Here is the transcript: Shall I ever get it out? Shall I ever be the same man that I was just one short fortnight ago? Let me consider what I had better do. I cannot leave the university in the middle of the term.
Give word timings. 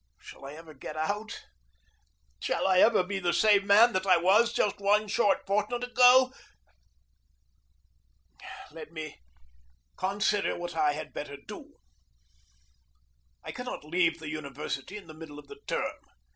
Shall 0.19 0.45
I 0.45 0.53
ever 0.53 0.73
get 0.73 0.95
it 0.95 1.03
out? 1.11 1.45
Shall 2.39 2.65
I 2.67 2.79
ever 2.79 3.03
be 3.03 3.19
the 3.19 3.33
same 3.35 3.67
man 3.67 3.93
that 3.93 4.07
I 4.07 4.17
was 4.17 4.51
just 4.51 4.79
one 4.79 5.07
short 5.07 5.45
fortnight 5.45 5.83
ago? 5.83 6.33
Let 8.71 8.91
me 8.91 9.21
consider 9.97 10.57
what 10.57 10.75
I 10.75 10.93
had 10.93 11.13
better 11.13 11.37
do. 11.47 11.75
I 13.43 13.51
cannot 13.51 13.83
leave 13.85 14.17
the 14.17 14.29
university 14.29 14.97
in 14.97 15.05
the 15.05 15.13
middle 15.13 15.37
of 15.37 15.45
the 15.47 15.59
term. 15.67 15.99